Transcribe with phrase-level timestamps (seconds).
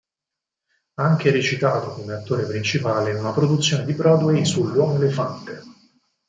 [0.95, 5.61] Ha anche recitato come attore principale in una produzione di Broadway sull"'Uomo elefante".